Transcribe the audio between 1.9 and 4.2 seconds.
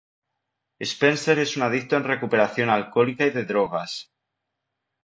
en recuperación alcohólica y de drogas.